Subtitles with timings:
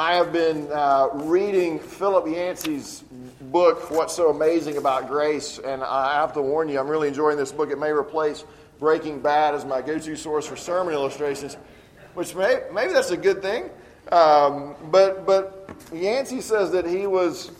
[0.00, 3.04] I have been uh, reading Philip Yancey's
[3.38, 7.36] book, What's So Amazing About Grace, and I have to warn you, I'm really enjoying
[7.36, 7.70] this book.
[7.70, 8.46] It may replace
[8.78, 11.58] Breaking Bad as my go to source for sermon illustrations,
[12.14, 13.68] which may, maybe that's a good thing.
[14.10, 17.50] Um, but, but Yancey says that he was,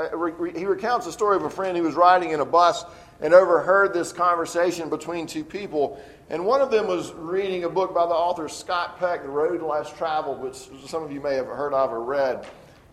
[0.00, 0.08] uh,
[0.56, 2.84] he recounts the story of a friend who was riding in a bus
[3.20, 6.00] and overheard this conversation between two people.
[6.28, 9.62] And one of them was reading a book by the author Scott Peck, The Road
[9.62, 12.46] Less Traveled, which some of you may have heard of or read.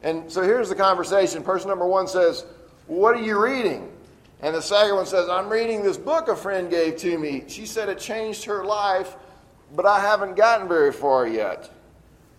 [0.03, 1.43] And so here's the conversation.
[1.43, 2.45] Person number one says,
[2.87, 3.91] What are you reading?
[4.41, 7.45] And the second one says, I'm reading this book a friend gave to me.
[7.47, 9.15] She said it changed her life,
[9.73, 11.69] but I haven't gotten very far yet.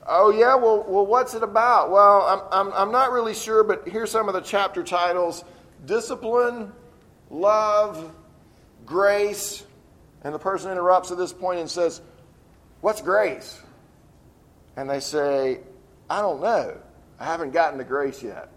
[0.06, 0.54] Oh, yeah?
[0.54, 1.90] Well, well what's it about?
[1.90, 5.44] Well, I'm, I'm, I'm not really sure, but here's some of the chapter titles
[5.86, 6.72] Discipline,
[7.30, 8.14] love,
[8.86, 9.64] grace.
[10.22, 12.00] And the person interrupts at this point and says,
[12.80, 13.62] What's grace?
[14.76, 15.60] And they say,
[16.10, 16.76] I don't know.
[17.18, 18.50] I haven't gotten to grace yet.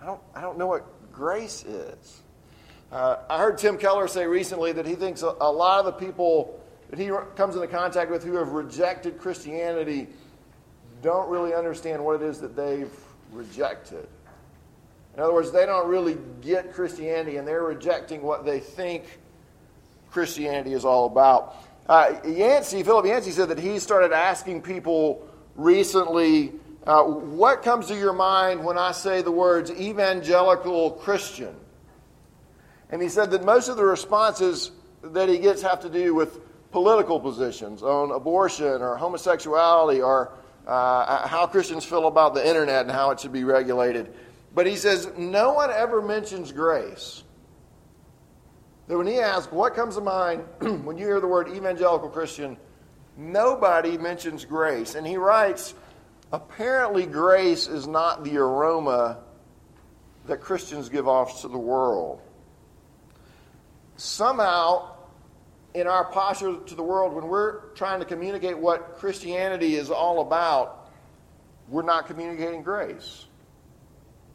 [0.00, 2.22] I don't, I don't know what grace is.
[2.90, 5.92] Uh, I heard Tim Keller say recently that he thinks a, a lot of the
[5.92, 10.08] people that he comes into contact with who have rejected Christianity
[11.02, 12.92] don't really understand what it is that they've
[13.32, 14.08] rejected.
[15.14, 19.04] In other words, they don't really get Christianity and they're rejecting what they think
[20.10, 21.56] Christianity is all about.
[21.88, 26.52] Uh, Yancey, Philip Yancey said that he started asking people recently,
[26.86, 31.54] uh, What comes to your mind when I say the words evangelical Christian?
[32.90, 34.70] And he said that most of the responses
[35.02, 36.38] that he gets have to do with
[36.70, 40.32] political positions on abortion or homosexuality or
[40.66, 44.12] uh, how Christians feel about the internet and how it should be regulated.
[44.54, 47.22] But he says, no one ever mentions grace.
[48.88, 50.44] That when he asks, what comes to mind
[50.84, 52.56] when you hear the word evangelical Christian,
[53.16, 54.96] nobody mentions grace.
[54.96, 55.74] And he writes,
[56.32, 59.18] apparently, grace is not the aroma
[60.26, 62.20] that Christians give off to the world.
[63.96, 64.96] Somehow,
[65.74, 70.20] in our posture to the world, when we're trying to communicate what Christianity is all
[70.20, 70.90] about,
[71.68, 73.26] we're not communicating grace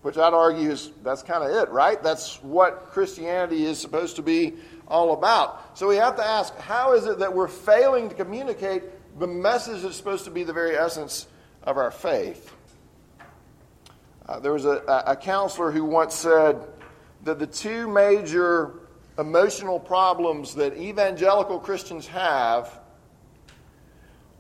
[0.06, 2.02] which I'd argue is that's kind of it, right?
[2.04, 4.54] That's what Christianity is supposed to be
[4.88, 5.76] all about.
[5.76, 8.84] So we have to ask how is it that we're failing to communicate
[9.18, 11.26] the message that's supposed to be the very essence
[11.64, 12.54] of our faith?
[14.30, 16.62] Uh, there was a, a counselor who once said
[17.24, 18.74] that the two major
[19.18, 22.80] emotional problems that evangelical Christians have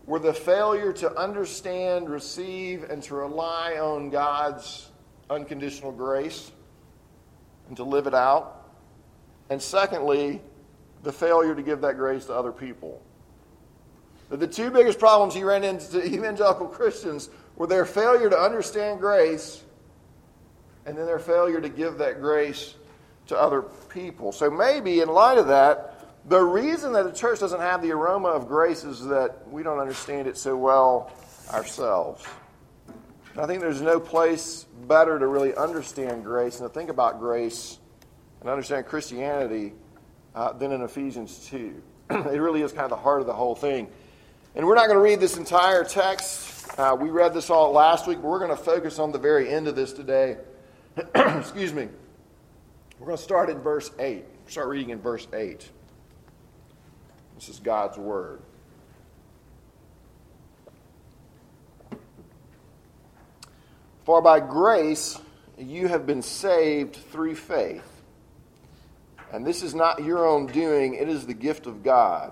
[0.05, 4.91] were the failure to understand, receive, and to rely on God's
[5.29, 6.51] unconditional grace
[7.67, 8.69] and to live it out.
[9.49, 10.41] And secondly,
[11.03, 13.01] the failure to give that grace to other people.
[14.29, 19.63] The two biggest problems he ran into evangelical Christians were their failure to understand grace
[20.85, 22.75] and then their failure to give that grace
[23.27, 24.31] to other people.
[24.31, 25.91] So maybe in light of that,
[26.27, 29.79] the reason that the church doesn't have the aroma of grace is that we don't
[29.79, 31.11] understand it so well
[31.51, 32.23] ourselves.
[33.37, 37.79] I think there's no place better to really understand grace and to think about grace
[38.39, 39.73] and understand Christianity
[40.33, 41.81] uh, than in Ephesians 2.
[42.11, 43.89] it really is kind of the heart of the whole thing.
[44.55, 46.79] And we're not going to read this entire text.
[46.79, 49.49] Uh, we read this all last week, but we're going to focus on the very
[49.49, 50.37] end of this today.
[51.15, 51.89] Excuse me.
[52.99, 54.23] We're going to start in verse 8.
[54.47, 55.69] Start reading in verse 8.
[57.35, 58.41] This is God's Word.
[64.05, 65.19] For by grace
[65.57, 67.91] you have been saved through faith.
[69.33, 72.31] And this is not your own doing, it is the gift of God,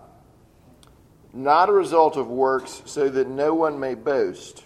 [1.33, 4.63] not a result of works, so that no one may boast.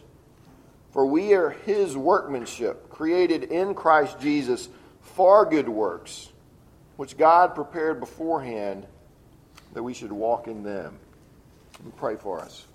[0.91, 4.67] For we are his workmanship, created in Christ Jesus
[5.01, 6.29] for good works,
[6.97, 8.85] which God prepared beforehand
[9.73, 10.99] that we should walk in them.
[11.95, 12.65] pray for us.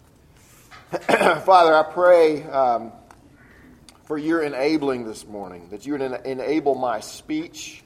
[0.91, 2.45] Father, I pray.
[2.45, 2.93] Um,
[4.05, 7.83] for your enabling this morning, that you would enable my speech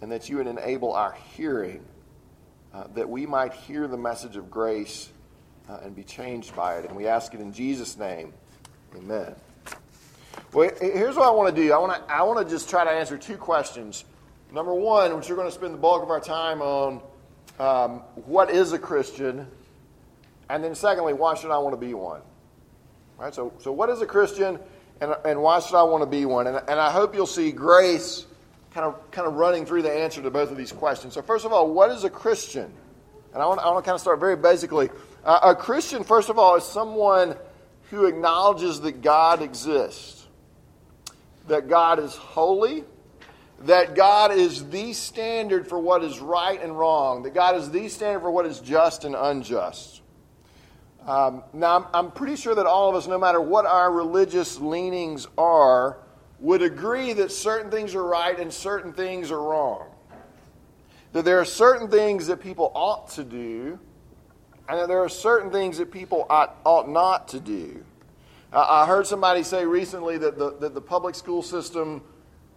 [0.00, 1.84] and that you would enable our hearing,
[2.72, 5.10] uh, that we might hear the message of grace
[5.68, 6.84] uh, and be changed by it.
[6.84, 8.32] And we ask it in Jesus' name.
[8.96, 9.34] Amen.
[10.52, 11.72] Well, here's what I want to do.
[11.72, 14.04] I want to I want to just try to answer two questions.
[14.52, 17.02] Number one, which we're going to spend the bulk of our time on,
[17.58, 19.46] um, what is a Christian?
[20.48, 22.22] And then secondly, why should I want to be one?
[23.18, 23.34] Right.
[23.34, 24.58] So, so what is a Christian?
[25.00, 26.46] And, and why should I want to be one?
[26.46, 28.26] And, and I hope you'll see grace
[28.72, 31.14] kind of, kind of running through the answer to both of these questions.
[31.14, 32.72] So, first of all, what is a Christian?
[33.32, 34.90] And I want, I want to kind of start very basically.
[35.24, 37.36] Uh, a Christian, first of all, is someone
[37.90, 40.26] who acknowledges that God exists,
[41.46, 42.84] that God is holy,
[43.60, 47.88] that God is the standard for what is right and wrong, that God is the
[47.88, 49.97] standard for what is just and unjust.
[51.08, 54.60] Um, now, I'm, I'm pretty sure that all of us, no matter what our religious
[54.60, 55.96] leanings are,
[56.38, 59.86] would agree that certain things are right and certain things are wrong.
[61.14, 63.78] That there are certain things that people ought to do,
[64.68, 67.82] and that there are certain things that people ought, ought not to do.
[68.52, 72.02] Uh, I heard somebody say recently that the, that the public school system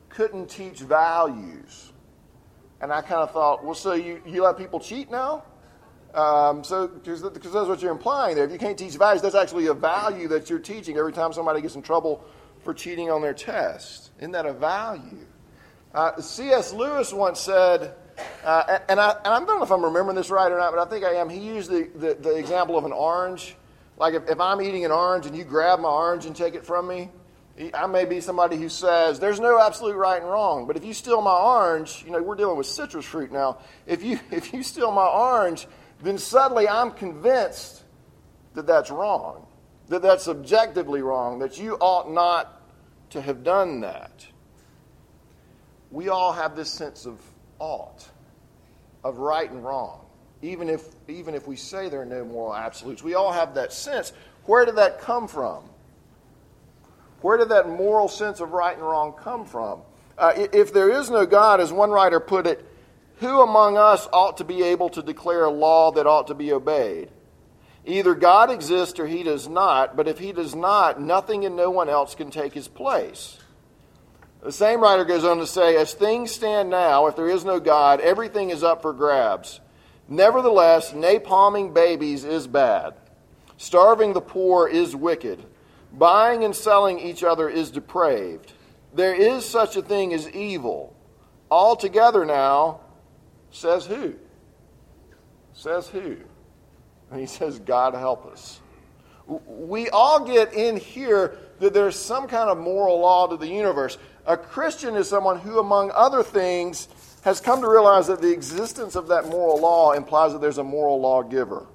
[0.09, 1.93] couldn't teach values.
[2.81, 5.45] And I kind of thought, well, so you, you let people cheat now?
[6.13, 8.45] Um, so, because that's what you're implying there.
[8.45, 11.61] If you can't teach values, that's actually a value that you're teaching every time somebody
[11.61, 12.23] gets in trouble
[12.63, 14.11] for cheating on their test.
[14.19, 15.25] Isn't that a value?
[15.93, 16.73] Uh, C.S.
[16.73, 17.95] Lewis once said,
[18.43, 20.85] uh, and, I, and I don't know if I'm remembering this right or not, but
[20.85, 21.29] I think I am.
[21.29, 23.55] He used the, the, the example of an orange.
[23.97, 26.65] Like if, if I'm eating an orange and you grab my orange and take it
[26.65, 27.09] from me,
[27.73, 30.93] I may be somebody who says there's no absolute right and wrong, but if you
[30.93, 33.59] steal my orange, you know we're dealing with citrus fruit now.
[33.85, 35.67] If you if you steal my orange,
[36.01, 37.83] then suddenly I'm convinced
[38.53, 39.45] that that's wrong,
[39.89, 42.61] that that's objectively wrong, that you ought not
[43.11, 44.25] to have done that.
[45.91, 47.19] We all have this sense of
[47.59, 48.07] ought,
[49.03, 50.05] of right and wrong,
[50.41, 53.03] even if even if we say there are no moral absolutes.
[53.03, 54.13] We all have that sense.
[54.45, 55.63] Where did that come from?
[57.21, 59.81] Where did that moral sense of right and wrong come from?
[60.17, 62.65] Uh, if there is no God, as one writer put it,
[63.21, 66.51] who among us ought to be able to declare a law that ought to be
[66.51, 67.09] obeyed?
[67.85, 71.69] Either God exists or he does not, but if he does not, nothing and no
[71.69, 73.37] one else can take his place.
[74.41, 77.59] The same writer goes on to say, As things stand now, if there is no
[77.59, 79.61] God, everything is up for grabs.
[80.07, 82.95] Nevertheless, napalming babies is bad.
[83.57, 85.45] Starving the poor is wicked.
[85.93, 88.53] Buying and selling each other is depraved.
[88.95, 90.95] There is such a thing as evil.
[91.51, 92.79] Altogether now,
[93.51, 94.15] says who?
[95.53, 96.17] Says who?
[97.11, 98.59] And he says, God help us.
[99.27, 103.97] We all get in here that there's some kind of moral law to the universe.
[104.25, 106.87] A Christian is someone who, among other things,
[107.23, 110.63] has come to realize that the existence of that moral law implies that there's a
[110.63, 111.67] moral lawgiver.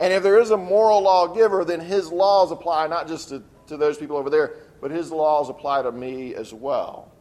[0.00, 3.76] And if there is a moral lawgiver, then his laws apply not just to, to
[3.76, 7.13] those people over there, but his laws apply to me as well.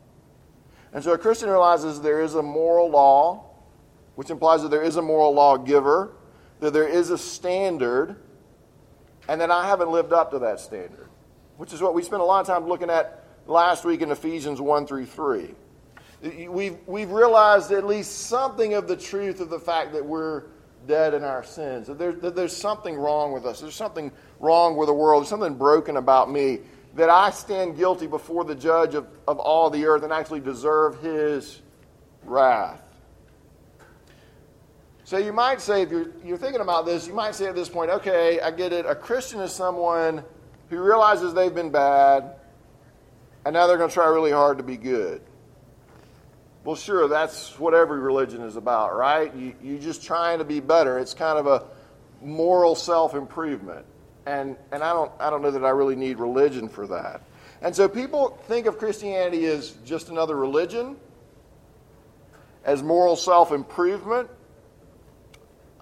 [0.94, 3.46] And so a Christian realizes there is a moral law,
[4.16, 6.14] which implies that there is a moral lawgiver,
[6.60, 8.16] that there is a standard,
[9.28, 11.10] and that I haven't lived up to that standard,
[11.58, 14.62] which is what we spent a lot of time looking at last week in Ephesians
[14.62, 15.56] 1 through 3.
[16.48, 20.44] We've, we've realized at least something of the truth of the fact that we're
[20.88, 21.88] dead in our sins.
[21.88, 23.60] That, there, that there's something wrong with us.
[23.60, 25.24] There's something wrong with the world.
[25.24, 26.60] There's something broken about me.
[26.96, 31.02] That I stand guilty before the judge of, of all the earth and actually deserve
[31.02, 31.62] his
[32.24, 32.82] wrath.
[35.06, 37.68] So you might say, if you're, you're thinking about this, you might say at this
[37.68, 38.86] point, okay, I get it.
[38.86, 40.24] A Christian is someone
[40.70, 42.36] who realizes they've been bad,
[43.46, 45.22] and now they're going to try really hard to be good.
[46.64, 49.36] Well, sure, that's what every religion is about, right?
[49.36, 50.98] You, you're just trying to be better.
[50.98, 51.66] It's kind of a
[52.22, 53.86] moral self improvement.
[54.26, 57.22] And, and I, don't, I don't know that I really need religion for that.
[57.62, 60.98] And so people think of Christianity as just another religion,
[62.66, 64.30] as moral self improvement,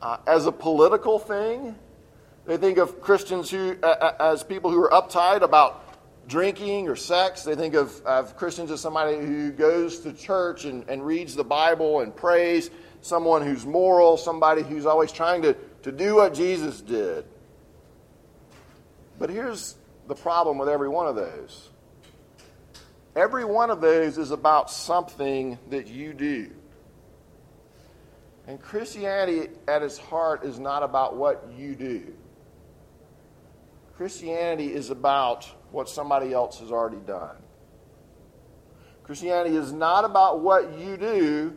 [0.02, 1.76] uh, as a political thing.
[2.46, 5.92] They think of Christians who, uh, as people who are uptight about
[6.28, 7.44] drinking or sex.
[7.44, 11.44] They think of, of Christians as somebody who goes to church and, and reads the
[11.44, 12.70] Bible and prays,
[13.02, 17.26] someone who's moral, somebody who's always trying to, to do what Jesus did.
[19.22, 19.76] But here's
[20.08, 21.70] the problem with every one of those
[23.16, 26.50] every one of those is about something that you do.
[28.48, 32.14] And Christianity at its heart is not about what you do.
[33.96, 37.36] Christianity is about what somebody else has already done.
[39.04, 41.56] Christianity is not about what you do,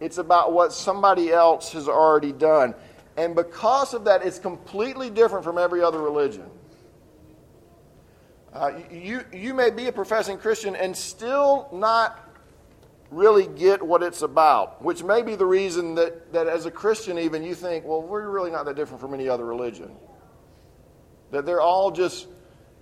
[0.00, 2.74] it's about what somebody else has already done.
[3.16, 6.50] And because of that, it's completely different from every other religion.
[8.56, 12.18] Uh, you, you may be a professing Christian and still not
[13.10, 17.18] really get what it's about, which may be the reason that, that as a Christian,
[17.18, 19.94] even you think, well, we're really not that different from any other religion.
[21.32, 22.28] That they're all just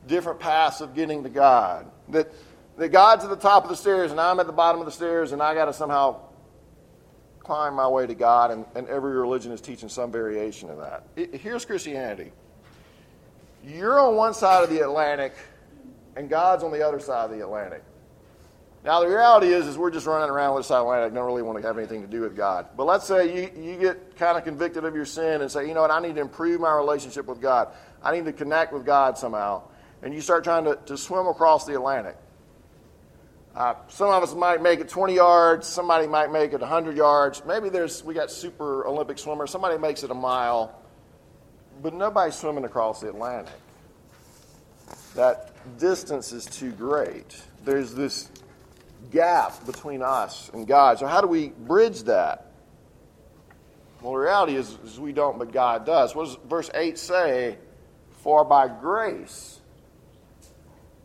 [0.07, 1.91] different paths of getting to God.
[2.11, 2.33] That,
[2.77, 4.93] that God's at the top of the stairs and I'm at the bottom of the
[4.93, 6.21] stairs and I got to somehow
[7.41, 11.05] climb my way to God, and, and every religion is teaching some variation of that.
[11.17, 12.33] It, here's Christianity
[13.65, 15.35] You're on one side of the Atlantic,
[16.17, 17.83] and God's on the other side of the Atlantic.
[18.85, 21.59] Now, the reality is, is we're just running around with this Atlantic, don't really want
[21.59, 22.67] to have anything to do with God.
[22.77, 25.73] But let's say you, you get kind of convicted of your sin and say, you
[25.73, 27.69] know what, I need to improve my relationship with God.
[28.03, 29.63] I need to connect with God somehow.
[30.03, 32.17] And you start trying to, to swim across the Atlantic.
[33.57, 35.67] Uh, some of us might make it 20 yards.
[35.67, 37.43] Somebody might make it 100 yards.
[37.47, 39.51] Maybe there's we got super Olympic swimmers.
[39.51, 40.77] Somebody makes it a mile,
[41.81, 43.55] but nobody's swimming across the Atlantic.
[45.15, 47.41] That distance is too great.
[47.65, 48.31] There's this
[49.11, 50.99] gap between us and God.
[50.99, 52.51] So, how do we bridge that?
[54.01, 56.15] Well, the reality is, is we don't, but God does.
[56.15, 57.59] What does verse 8 say?
[58.23, 59.61] For by grace,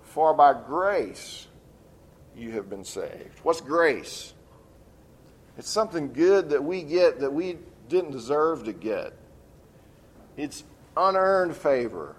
[0.04, 1.48] for by grace
[2.36, 3.40] you have been saved.
[3.44, 4.34] What's grace?
[5.58, 7.58] It's something good that we get that we
[7.90, 9.14] didn't deserve to get.
[10.38, 10.64] It's
[10.96, 12.16] unearned favor.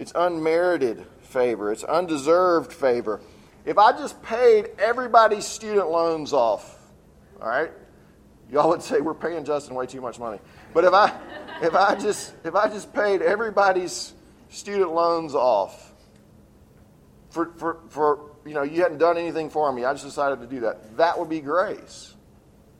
[0.00, 1.70] It's unmerited favor.
[1.70, 3.20] It's undeserved favor.
[3.66, 6.78] If I just paid everybody's student loans off,
[7.40, 7.70] all right,
[8.50, 10.38] y'all would say we're paying Justin way too much money.
[10.72, 11.20] But if I
[11.60, 14.14] if I just if I just paid everybody's
[14.48, 15.92] student loans off
[17.28, 20.46] for for for you know you hadn't done anything for me, I just decided to
[20.46, 20.96] do that.
[20.96, 22.14] That would be grace.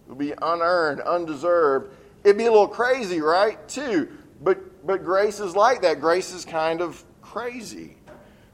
[0.06, 1.94] It would be unearned, undeserved.
[2.24, 3.68] It'd be a little crazy, right?
[3.68, 4.08] Too.
[4.40, 6.00] But but grace is like that.
[6.00, 7.96] Grace is kind of crazy.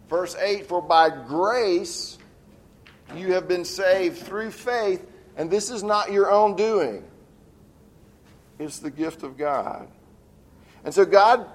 [0.09, 2.18] Verse 8 For by grace
[3.14, 5.04] you have been saved through faith,
[5.37, 7.04] and this is not your own doing,
[8.59, 9.88] it's the gift of God.
[10.85, 11.49] And so, God,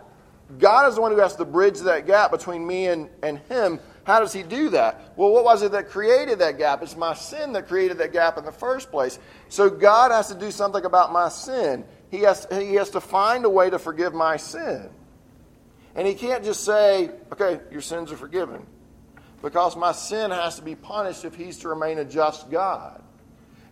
[0.60, 3.80] God is the one who has to bridge that gap between me and, and Him.
[4.04, 5.14] How does He do that?
[5.16, 6.84] Well, what was it that created that gap?
[6.84, 9.20] It's my sin that created that gap in the first place.
[9.48, 11.86] So, God has to do something about my sin.
[12.10, 14.90] He has, he has to find a way to forgive my sin.
[15.96, 18.66] And he can't just say, okay, your sins are forgiven.
[19.42, 23.02] Because my sin has to be punished if he's to remain a just God.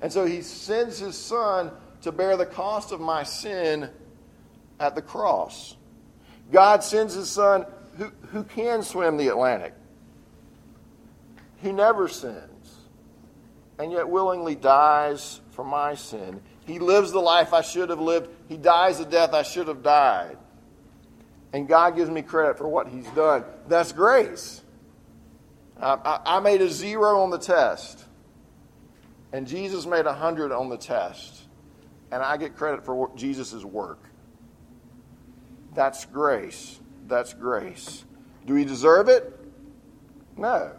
[0.01, 1.71] And so he sends his son
[2.01, 3.89] to bear the cost of my sin
[4.79, 5.75] at the cross.
[6.51, 7.65] God sends his son
[7.97, 9.73] who, who can swim the Atlantic,
[11.61, 12.77] who never sins,
[13.77, 16.41] and yet willingly dies for my sin.
[16.65, 19.83] He lives the life I should have lived, he dies the death I should have
[19.83, 20.37] died
[21.53, 23.43] and God gives me credit for what He's done.
[23.67, 24.61] That's grace.
[25.81, 28.03] I, I, made a zero on the test,
[29.31, 31.43] and Jesus made a hundred on the test,
[32.11, 34.03] and I get credit for Jesus' work.
[35.73, 36.79] That's grace.
[37.07, 38.03] That's grace.
[38.45, 39.39] Do we deserve it?
[40.35, 40.73] No.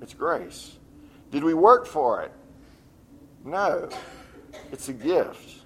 [0.00, 0.76] It's grace.
[1.30, 2.32] Did we work for it?
[3.44, 3.88] No.
[4.70, 5.64] It's a gift.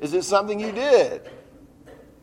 [0.00, 1.30] Is it something you did?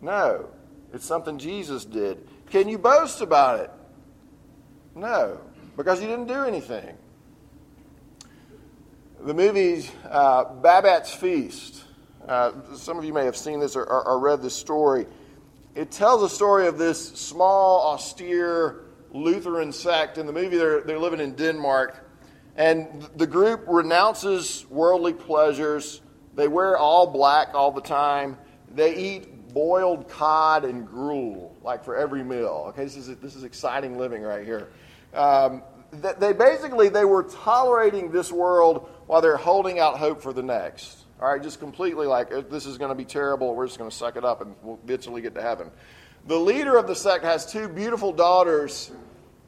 [0.01, 0.49] No.
[0.93, 2.27] It's something Jesus did.
[2.51, 3.71] Can you boast about it?
[4.95, 5.39] No,
[5.75, 6.95] because you didn't do anything.
[9.21, 11.83] The movie uh, Babette's Feast,
[12.27, 15.07] uh, some of you may have seen this or, or, or read this story.
[15.75, 20.19] It tells a story of this small, austere Lutheran sect.
[20.19, 22.07] In the movie, they're, they're living in Denmark.
[22.55, 26.01] And the group renounces worldly pleasures.
[26.35, 28.37] They wear all black all the time.
[28.75, 32.65] They eat boiled cod and gruel, like for every meal.
[32.69, 34.69] Okay, this is this is exciting living right here.
[35.13, 40.43] Um, they basically they were tolerating this world while they're holding out hope for the
[40.43, 40.99] next.
[41.21, 43.55] All right, just completely like this is going to be terrible.
[43.55, 45.69] We're just going to suck it up and we'll eventually get to heaven.
[46.27, 48.91] The leader of the sect has two beautiful daughters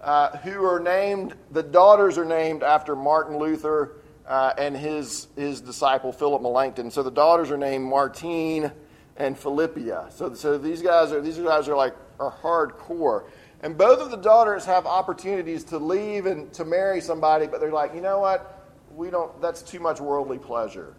[0.02, 1.34] uh, who are named.
[1.52, 3.98] The daughters are named after Martin Luther
[4.28, 6.92] uh, and his his disciple Philip Melanchthon.
[6.92, 8.72] So the daughters are named Martine
[9.18, 10.10] and Philippa.
[10.12, 13.28] So, so these guys are these guys are like are hardcore.
[13.62, 17.72] And both of the daughters have opportunities to leave and to marry somebody, but they're
[17.72, 18.70] like, you know what?
[18.94, 20.96] We don't that's too much worldly pleasure.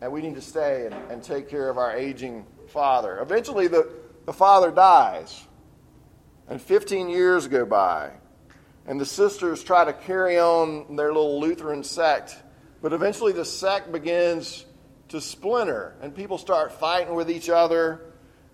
[0.00, 3.18] And we need to stay and, and take care of our aging father.
[3.20, 3.90] Eventually the,
[4.24, 5.46] the father dies.
[6.48, 8.12] And 15 years go by.
[8.86, 12.36] And the sisters try to carry on their little Lutheran sect.
[12.82, 14.64] But eventually the sect begins
[15.10, 18.00] to splinter, and people start fighting with each other.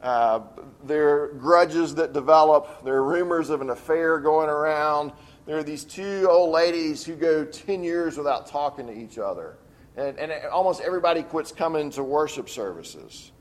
[0.03, 0.41] Uh,
[0.85, 2.85] there are grudges that develop.
[2.85, 5.13] There are rumors of an affair going around.
[5.47, 9.59] There are these two old ladies who go 10 years without talking to each other.
[9.97, 13.33] And, and almost everybody quits coming to worship services.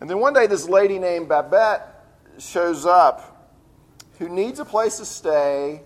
[0.00, 2.04] And then one day, this lady named Babette
[2.38, 3.56] shows up
[4.18, 5.82] who needs a place to stay,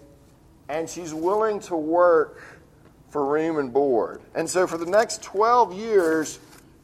[0.68, 2.51] and she's willing to work
[3.12, 4.22] for room and board.
[4.34, 6.40] And so for the next 12 years,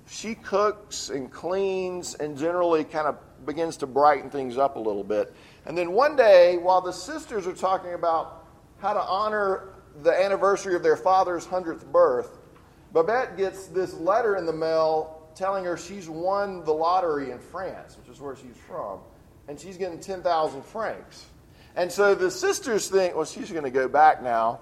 [0.07, 3.17] she cooks and cleans and generally kind of
[3.47, 5.35] begins to brighten things up a little bit.
[5.65, 8.45] And then one day, while the sisters are talking about
[8.79, 9.71] how to honor
[10.03, 12.39] the anniversary of their father's 100th birth,
[12.93, 17.97] Babette gets this letter in the mail telling her she's won the lottery in France,
[17.97, 18.99] which is where she's from,
[19.49, 21.25] and she's getting 10,000 francs.
[21.75, 24.61] And so the sisters think, well, she's going to go back now.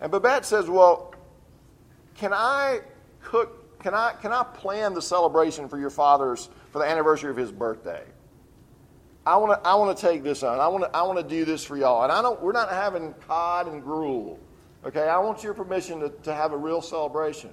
[0.00, 1.07] And Babette says, well,
[2.18, 2.80] can I
[3.22, 7.36] cook, can I, can I plan the celebration for your father's, for the anniversary of
[7.36, 8.02] his birthday?
[9.28, 10.58] I want to I want to take this on.
[10.58, 12.02] I want to I want to do this for y'all.
[12.02, 14.40] And I don't we're not having cod and gruel.
[14.86, 17.50] Okay, I want your permission to, to have a real celebration.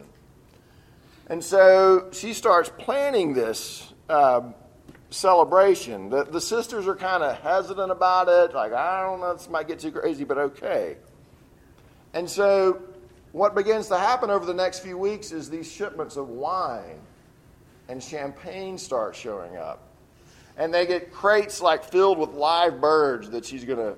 [1.28, 4.52] And so she starts planning this uh,
[5.10, 6.10] celebration.
[6.10, 8.56] The, the sisters are kind of hesitant about it.
[8.56, 10.98] Like, I don't know, this might get too crazy, but okay.
[12.14, 12.82] And so
[13.36, 17.02] what begins to happen over the next few weeks is these shipments of wine
[17.90, 19.90] and champagne start showing up
[20.56, 23.98] and they get crates like filled with live birds that she's going to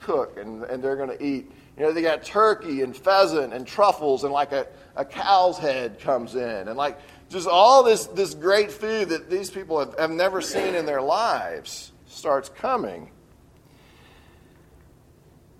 [0.00, 1.48] cook and, and they're going to eat.
[1.76, 6.00] You know, they got turkey and pheasant and truffles and like a, a cow's head
[6.00, 6.98] comes in and like
[7.28, 11.02] just all this, this great food that these people have, have never seen in their
[11.02, 13.12] lives starts coming.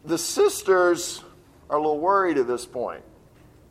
[0.06, 1.22] The sisters
[1.70, 3.04] are a little worried at this point.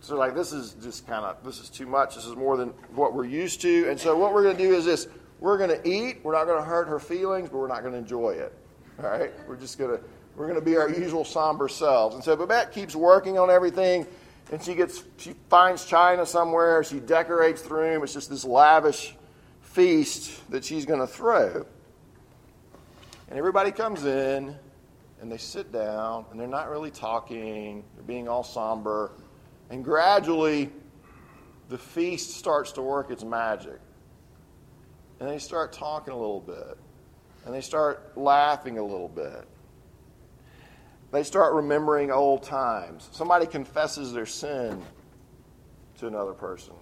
[0.02, 2.16] So, like, this is just kind of, this is too much.
[2.16, 3.90] This is more than what we're used to.
[3.90, 5.08] And so, what we're going to do is this
[5.40, 6.20] we're going to eat.
[6.24, 8.54] We're not going to hurt her feelings, but we're not going to enjoy it.
[9.00, 9.32] All right?
[9.48, 10.04] We're just going to
[10.36, 12.16] we're going to be our usual somber selves.
[12.16, 14.08] And so Babette keeps working on everything,
[14.52, 16.84] and she gets she finds china somewhere.
[16.84, 18.04] She decorates the room.
[18.04, 19.16] It's just this lavish
[19.62, 21.66] feast that she's going to throw.
[23.30, 24.56] And everybody comes in,
[25.22, 27.84] and they sit down, and they're not really talking.
[27.96, 29.12] They're being all somber,
[29.72, 30.70] and gradually,
[31.70, 33.80] the feast starts to work its magic
[35.22, 36.78] and they start talking a little bit,
[37.46, 39.48] and they start laughing a little bit.
[41.12, 43.08] They start remembering old times.
[43.12, 44.84] Somebody confesses their sin
[46.00, 46.74] to another person.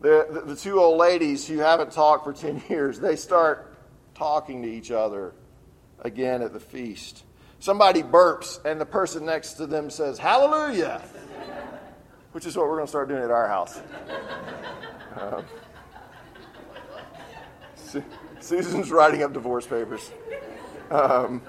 [0.00, 3.74] The, the, two old ladies who haven't talked for 10 years, they start
[4.14, 5.32] talking to each other
[6.00, 7.24] again at the feast.
[7.60, 11.00] Somebody burps, and the person next to them says, Hallelujah!
[12.34, 13.80] Which is what we're going to start doing at our house.
[15.16, 15.44] Um,
[18.40, 20.10] Susan's writing up divorce papers.
[20.90, 21.42] Um,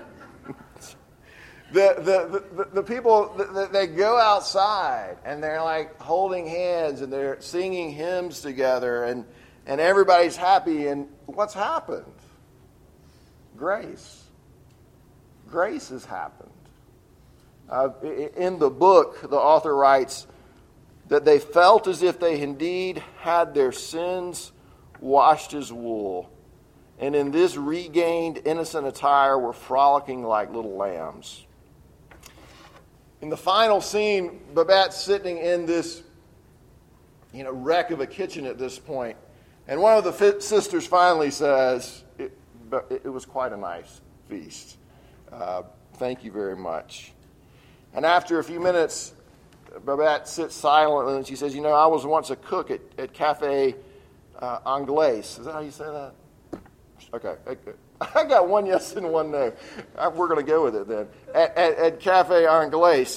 [1.72, 7.12] the, the, the, the, people, the, they go outside and they're like holding hands and
[7.12, 9.26] they're singing hymns together and,
[9.66, 10.86] and everybody's happy.
[10.86, 12.06] And what's happened?
[13.58, 14.24] Grace.
[15.50, 16.52] Grace has happened.
[17.72, 17.90] Uh,
[18.38, 20.28] in the book, the author writes
[21.08, 24.52] that they felt as if they indeed had their sins
[25.00, 26.32] washed as wool
[27.00, 31.46] and in this regained innocent attire were frolicking like little lambs.
[33.22, 36.04] In the final scene, Babette's sitting in this
[37.34, 39.18] you know, wreck of a kitchen at this point,
[39.68, 42.38] and one of the sisters finally says, It,
[42.90, 44.78] it was quite a nice feast.
[45.32, 45.64] Uh,
[45.96, 47.12] thank you very much.
[47.94, 49.15] And after a few minutes,
[49.84, 53.14] Babette sits silently and she says, You know, I was once a cook at, at
[53.14, 53.76] Cafe
[54.40, 55.20] uh, Anglais.
[55.20, 56.14] Is that how you say that?
[57.14, 57.36] Okay.
[58.02, 59.54] I got one yes and one no.
[60.14, 61.08] We're going to go with it then.
[61.34, 63.08] At, at, at Cafe Anglais.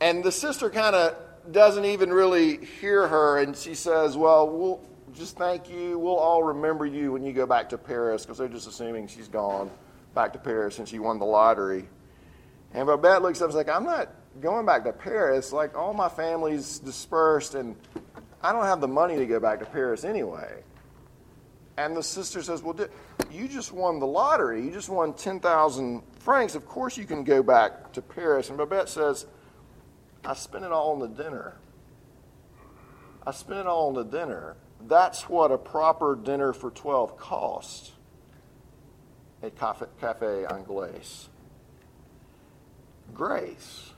[0.00, 1.16] And the sister kind of
[1.52, 4.80] doesn't even really hear her, and she says, Well, we'll
[5.14, 5.98] just thank you.
[5.98, 9.28] We'll all remember you when you go back to Paris, because they're just assuming she's
[9.28, 9.70] gone
[10.14, 11.88] back to Paris and she won the lottery.
[12.72, 14.08] And Babette looks up and is like, I'm not
[14.40, 15.52] going back to Paris.
[15.52, 17.76] Like, all my family's dispersed, and
[18.42, 20.62] I don't have the money to go back to Paris anyway.
[21.76, 22.76] And the sister says, Well,
[23.32, 24.62] you just won the lottery.
[24.62, 26.54] You just won 10,000 francs.
[26.54, 28.48] Of course you can go back to Paris.
[28.50, 29.26] And Babette says,
[30.24, 31.56] I spent it all on the dinner.
[33.26, 34.56] I spent it all on the dinner.
[34.86, 37.92] That's what a proper dinner for 12 costs
[39.42, 41.28] at Cafe, Anglais.
[43.14, 43.92] Grace.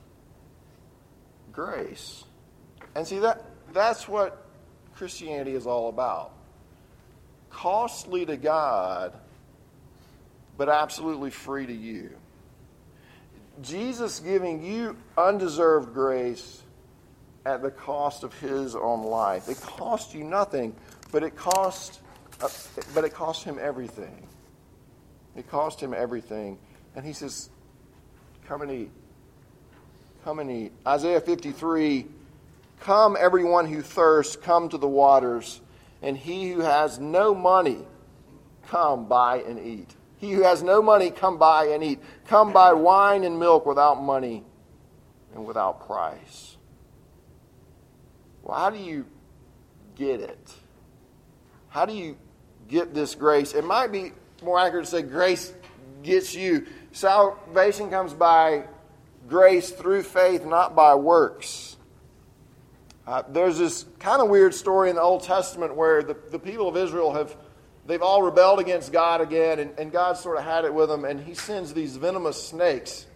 [1.53, 2.23] Grace.
[2.95, 4.45] And see, that, that's what
[4.95, 6.33] Christianity is all about
[7.53, 9.13] costly to God,
[10.57, 12.09] but absolutely free to you.
[13.61, 16.61] Jesus giving you undeserved grace
[17.45, 19.47] at the cost of his own life.
[19.47, 20.75] It cost you nothing,
[21.11, 21.99] but it cost
[22.41, 22.49] uh,
[22.95, 24.27] but it cost him everything.
[25.35, 26.57] It cost him everything.
[26.95, 27.49] And he says,
[28.47, 28.91] Come and eat.
[30.23, 30.71] Come and eat.
[30.87, 32.07] Isaiah 53
[32.79, 35.61] Come, everyone who thirsts, come to the waters
[36.01, 37.77] and he who has no money,
[38.67, 39.95] come buy and eat.
[40.17, 41.99] he who has no money, come buy and eat.
[42.27, 44.43] Come buy wine and milk without money
[45.33, 46.57] and without price.
[48.43, 49.05] Well, how do you
[49.95, 50.53] get it?
[51.69, 52.17] How do you
[52.67, 53.53] get this grace?
[53.53, 55.53] It might be more accurate to say grace
[56.03, 56.67] gets you.
[56.91, 58.65] Salvation comes by
[59.27, 61.77] grace through faith, not by works.
[63.05, 66.69] Uh, there's this kind of weird story in the Old Testament where the, the people
[66.69, 67.35] of Israel have
[67.85, 71.03] they've all rebelled against God again, and, and God sort of had it with them,
[71.03, 73.07] and He sends these venomous snakes.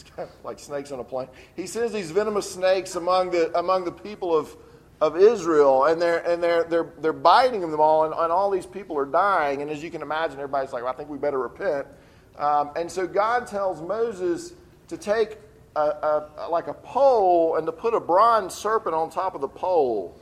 [0.00, 1.26] It's kind of like snakes on a plane.
[1.56, 4.56] He sends these venomous snakes among the among the people of
[5.00, 8.64] of Israel, and they're and they're they're they're biting them all, and, and all these
[8.64, 9.60] people are dying.
[9.60, 11.88] And as you can imagine, everybody's like, well, "I think we better repent."
[12.36, 14.52] Um, and so God tells Moses
[14.86, 15.38] to take
[15.76, 19.48] a, a, like a pole and to put a bronze serpent on top of the
[19.48, 20.18] pole.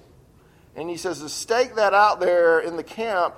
[0.74, 3.34] And he says to stake that out there in the camp,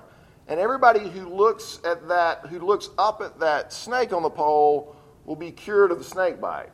[0.48, 4.96] and everybody who looks at that, who looks up at that snake on the pole,
[5.24, 6.70] will be cured of the snake bite.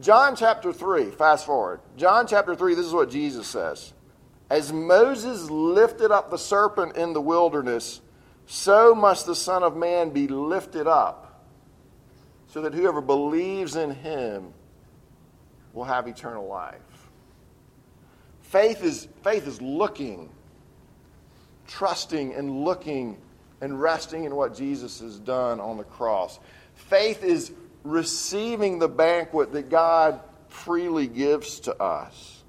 [0.00, 1.80] John chapter 3, fast forward.
[1.96, 3.92] John chapter 3, this is what Jesus says.
[4.50, 8.00] As Moses lifted up the serpent in the wilderness,
[8.46, 11.27] so must the Son of Man be lifted up,
[12.48, 14.52] so that whoever believes in him
[15.72, 16.80] will have eternal life.
[18.42, 20.30] Faith is, faith is looking,
[21.66, 23.18] trusting, and looking
[23.60, 26.38] and resting in what Jesus has done on the cross.
[26.74, 27.52] Faith is
[27.84, 32.42] receiving the banquet that God freely gives to us.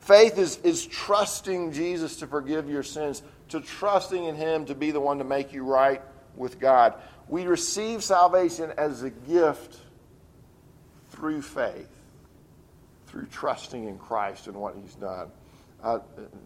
[0.00, 4.90] Faith is, is trusting Jesus to forgive your sins, to trusting in Him to be
[4.90, 6.02] the one to make you right
[6.36, 6.94] with God.
[7.28, 9.78] We receive salvation as a gift
[11.10, 11.90] through faith,
[13.06, 15.30] through trusting in Christ and what He's done.
[15.82, 15.98] Uh,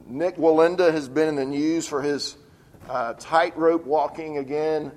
[0.07, 2.37] Nik Wallenda has been in the news for his
[2.89, 4.93] uh, tightrope walking again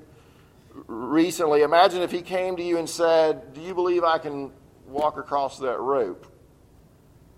[0.88, 4.52] recently, imagine if he came to you and said, Do you believe I can
[4.88, 6.26] walk across that rope?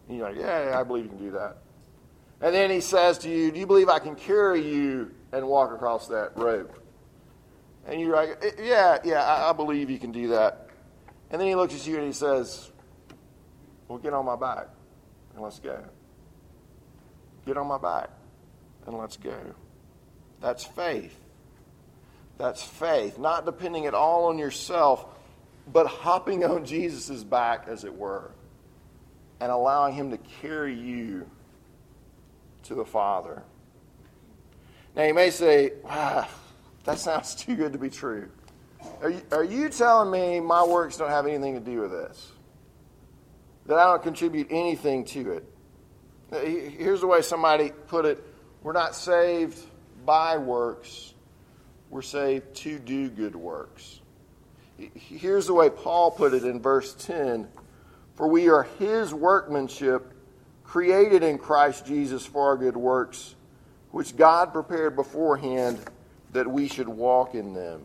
[0.07, 1.57] And you're like, yeah, yeah, I believe you can do that.
[2.41, 5.71] And then he says to you, Do you believe I can carry you and walk
[5.71, 6.77] across that rope?
[7.87, 10.69] And you're like, eh, Yeah, yeah, I, I believe you can do that.
[11.29, 12.71] And then he looks at you and he says,
[13.87, 14.67] Well, get on my back
[15.33, 15.83] and let's go.
[17.45, 18.09] Get on my back
[18.85, 19.37] and let's go.
[20.41, 21.17] That's faith.
[22.37, 25.05] That's faith, not depending at all on yourself,
[25.71, 28.31] but hopping on Jesus' back, as it were,
[29.39, 31.29] and allowing Him to carry you
[32.63, 33.43] to the Father.
[34.95, 36.27] Now, you may say, ah,
[36.85, 38.29] that sounds too good to be true.
[39.01, 42.31] Are you, are you telling me my works don't have anything to do with this?
[43.67, 45.45] That I don't contribute anything to it?
[46.31, 48.23] Uh, here's the way somebody put it
[48.63, 49.59] we're not saved
[50.05, 51.13] by works,
[51.89, 53.99] we're saved to do good works.
[54.95, 57.47] Here's the way Paul put it in verse 10
[58.15, 60.13] For we are his workmanship,
[60.63, 63.35] created in Christ Jesus for our good works,
[63.91, 65.79] which God prepared beforehand
[66.33, 67.83] that we should walk in them.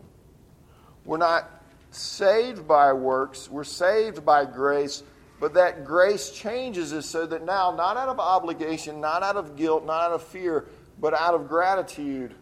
[1.05, 1.49] We're not
[1.91, 5.03] saved by works, we're saved by grace,
[5.39, 9.55] but that grace changes us so that now, not out of obligation, not out of
[9.55, 10.65] guilt, not out of fear,
[10.99, 12.33] but out of gratitude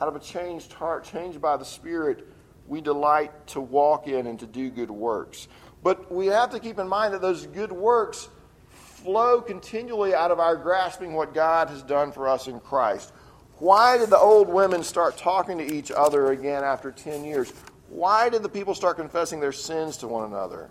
[0.00, 2.26] out of a changed heart, changed by the Spirit,
[2.66, 5.48] we delight to walk in and to do good works.
[5.82, 8.28] But we have to keep in mind that those good works
[8.68, 13.12] flow continually out of our grasping what God has done for us in Christ.
[13.58, 17.52] Why did the old women start talking to each other again after 10 years?
[17.88, 20.68] Why did the people start confessing their sins to one another?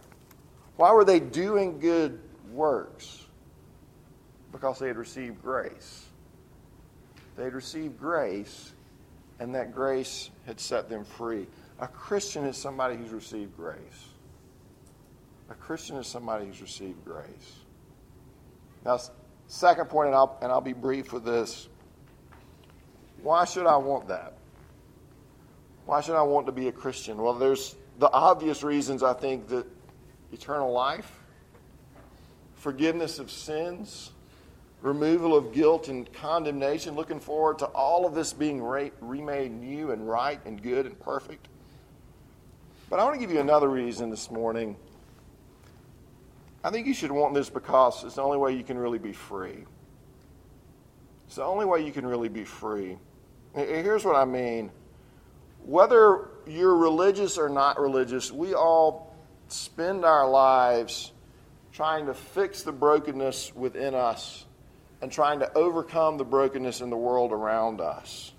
[0.75, 2.19] Why were they doing good
[2.51, 3.25] works?
[4.51, 6.05] Because they had received grace.
[7.37, 8.73] They had received grace
[9.39, 11.47] and that grace had set them free.
[11.79, 14.09] A Christian is somebody who's received grace.
[15.49, 17.59] A Christian is somebody who's received grace.
[18.85, 18.99] Now,
[19.47, 21.67] second point, and I'll, and I'll be brief with this.
[23.25, 24.33] Why should I want that?
[25.87, 27.17] Why should I want to be a Christian?
[27.17, 29.65] Well, there's the obvious reasons I think that
[30.31, 31.11] eternal life,
[32.53, 34.11] forgiveness of sins,
[34.83, 39.89] removal of guilt and condemnation, looking forward to all of this being re- remade new
[39.89, 41.47] and right and good and perfect.
[42.91, 44.75] But I want to give you another reason this morning.
[46.63, 49.13] I think you should want this because it's the only way you can really be
[49.13, 49.65] free.
[51.25, 52.99] It's the only way you can really be free.
[53.55, 54.69] Here's what I mean.
[55.63, 59.15] Whether you're religious or not religious, we all
[59.47, 61.13] spend our lives
[61.71, 64.45] trying to fix the brokenness within us
[65.01, 68.33] and trying to overcome the brokenness in the world around us.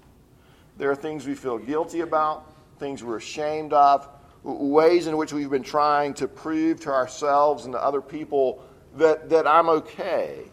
[0.77, 4.09] There are things we feel guilty about, things we're ashamed of,
[4.43, 8.63] ways in which we've been trying to prove to ourselves and to other people
[8.97, 10.45] that, that I'm okay.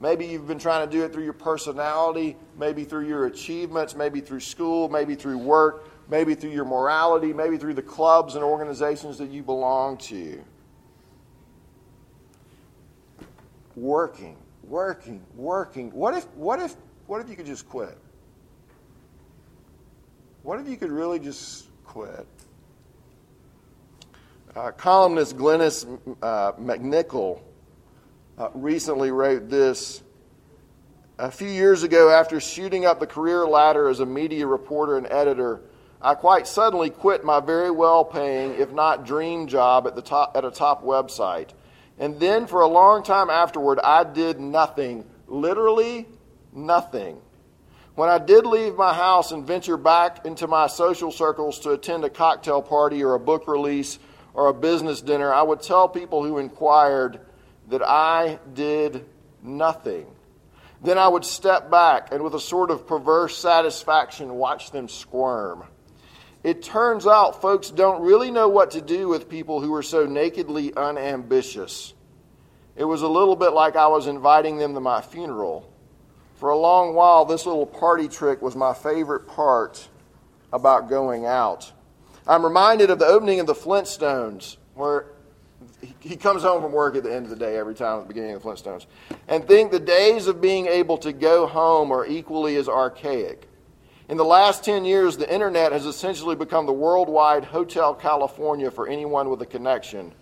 [0.00, 4.20] Maybe you've been trying to do it through your personality, maybe through your achievements, maybe
[4.20, 9.18] through school, maybe through work, maybe through your morality, maybe through the clubs and organizations
[9.18, 10.40] that you belong to.
[13.74, 15.90] Working, working, working.
[15.90, 16.76] What if, what if,
[17.08, 17.98] what if you could just quit?
[20.44, 22.26] What if you could really just quit?
[24.54, 25.86] Uh, columnist Glynnis
[26.22, 27.40] uh, MacNicol
[28.38, 30.02] uh, recently wrote this.
[31.18, 35.06] A few years ago, after shooting up the career ladder as a media reporter and
[35.10, 35.62] editor,
[36.00, 40.36] I quite suddenly quit my very well paying, if not dream job at, the top,
[40.36, 41.50] at a top website.
[41.98, 45.04] And then for a long time afterward, I did nothing.
[45.26, 46.06] Literally
[46.52, 47.20] nothing.
[47.96, 52.04] When I did leave my house and venture back into my social circles to attend
[52.04, 53.98] a cocktail party or a book release
[54.34, 57.18] or a business dinner, I would tell people who inquired
[57.68, 59.04] that I did
[59.42, 60.06] nothing.
[60.82, 65.64] Then I would step back and, with a sort of perverse satisfaction, watch them squirm.
[66.44, 70.06] It turns out folks don't really know what to do with people who are so
[70.06, 71.94] nakedly unambitious.
[72.76, 75.72] It was a little bit like I was inviting them to my funeral.
[76.36, 79.88] For a long while, this little party trick was my favorite part
[80.52, 81.72] about going out.
[82.24, 85.06] I'm reminded of the opening of the Flintstones, where
[86.00, 88.08] he comes home from work at the end of the day every time at the
[88.08, 88.86] beginning of the Flintstones,
[89.28, 93.48] and think the days of being able to go home are equally as archaic.
[94.08, 98.88] In the last 10 years, the internet has essentially become the worldwide Hotel California for
[98.88, 100.12] anyone with a connection.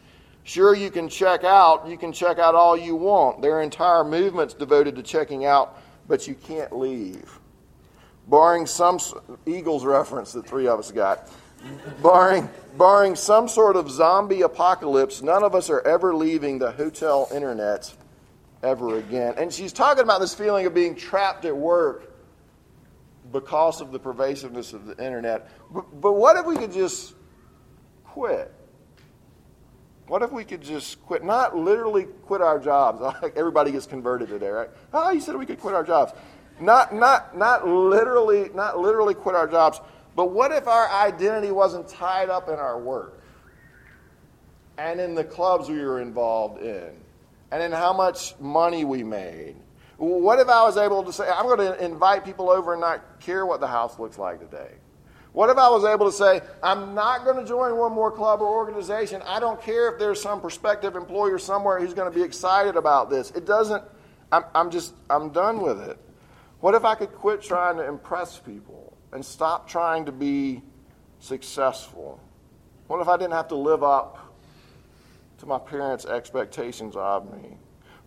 [0.42, 3.42] Sure, you can check out, you can check out all you want.
[3.42, 7.38] There are entire movements devoted to checking out but you can't leave.
[8.29, 8.99] Barring some
[9.47, 11.31] Eagles reference that three of us got,
[12.03, 17.29] barring, barring some sort of zombie apocalypse, none of us are ever leaving the hotel
[17.35, 17.95] internet
[18.62, 19.35] ever again.
[19.38, 22.12] And she's talking about this feeling of being trapped at work
[23.33, 25.51] because of the pervasiveness of the internet.
[25.73, 27.14] But, but what if we could just
[28.05, 28.53] quit?
[30.07, 31.25] What if we could just quit?
[31.25, 33.03] Not literally quit our jobs.
[33.37, 34.71] Everybody gets converted today, right?
[34.92, 36.12] Oh, you said we could quit our jobs.
[36.61, 39.81] Not, not, not literally, not literally quit our jobs.
[40.16, 43.22] But what if our identity wasn't tied up in our work
[44.79, 46.90] and in the clubs we were involved in
[47.52, 49.57] and in how much money we made?
[49.98, 53.20] What if I was able to say, I'm going to invite people over and not
[53.20, 54.72] care what the house looks like today?
[55.33, 58.40] What if I was able to say, I'm not going to join one more club
[58.40, 59.20] or organization?
[59.26, 63.11] I don't care if there's some prospective employer somewhere who's going to be excited about
[63.11, 63.33] this.
[63.33, 63.85] It doesn't,
[64.33, 65.98] I'm, I'm just, I'm done with it.
[66.61, 70.62] What if I could quit trying to impress people and stop trying to be
[71.19, 72.21] successful?
[72.87, 74.35] What if I didn't have to live up
[75.38, 77.57] to my parents' expectations of me?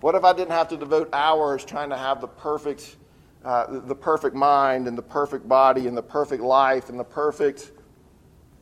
[0.01, 2.95] What if I didn't have to devote hours trying to have the perfect
[3.43, 7.71] uh, the perfect mind and the perfect body and the perfect life and the perfect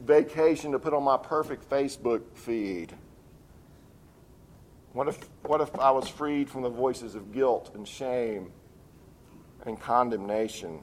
[0.01, 2.93] vacation to put on my perfect Facebook feed?
[4.93, 8.51] What if, what if I was freed from the voices of guilt and shame
[9.65, 10.79] and condemnation?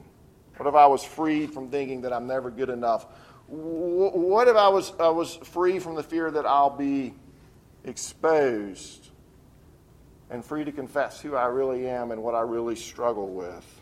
[0.57, 3.05] What if I was freed from thinking that I'm never good enough?
[3.47, 7.13] What if I was, I was free from the fear that I'll be
[7.83, 9.09] exposed
[10.29, 13.81] and free to confess who I really am and what I really struggle with?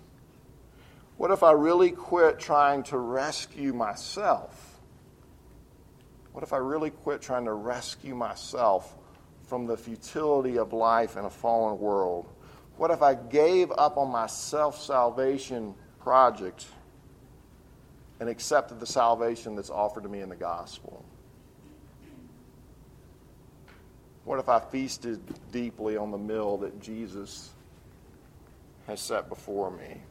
[1.17, 4.79] What if I really quit trying to rescue myself?
[6.33, 8.95] What if I really quit trying to rescue myself
[9.43, 12.27] from the futility of life in a fallen world?
[12.75, 16.65] What if I gave up on my self salvation project
[18.19, 21.03] and accepted the salvation that's offered to me in the gospel?
[24.25, 27.49] What if I feasted deeply on the meal that Jesus
[28.87, 30.01] has set before me?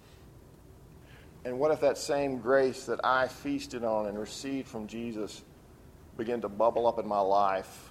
[1.44, 5.42] And what if that same grace that I feasted on and received from Jesus
[6.16, 7.90] began to bubble up in my life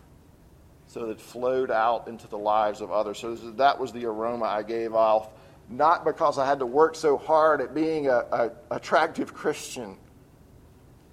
[0.88, 3.20] so that it flowed out into the lives of others?
[3.20, 5.30] So that was the aroma I gave off,
[5.72, 9.98] not because I had to work so hard at being an attractive Christian,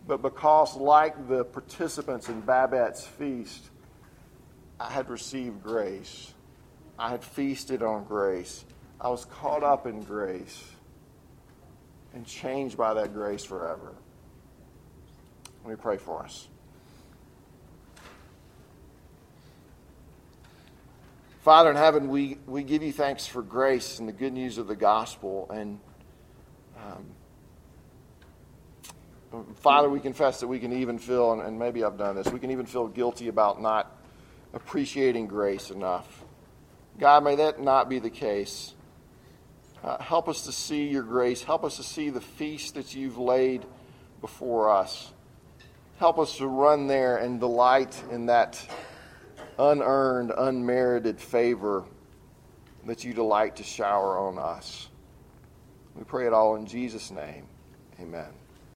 [0.06, 3.70] but because, like the participants in Babette's feast,
[4.80, 6.32] I had received grace.
[6.98, 8.64] I had feasted on grace.
[9.00, 10.64] I was caught up in grace
[12.14, 13.94] and changed by that grace forever.
[15.64, 16.48] Let me pray for us.
[21.48, 24.66] Father in heaven, we, we give you thanks for grace and the good news of
[24.66, 25.50] the gospel.
[25.50, 25.80] And
[29.32, 32.28] um, Father, we confess that we can even feel, and, and maybe I've done this,
[32.28, 33.96] we can even feel guilty about not
[34.52, 36.22] appreciating grace enough.
[36.98, 38.74] God, may that not be the case.
[39.82, 41.42] Uh, help us to see your grace.
[41.42, 43.64] Help us to see the feast that you've laid
[44.20, 45.14] before us.
[45.98, 48.62] Help us to run there and delight in that
[49.58, 51.84] unearned, unmerited favor
[52.86, 54.88] that you delight to shower on us.
[55.94, 57.46] We pray it all in Jesus' name.
[58.00, 58.32] Amen.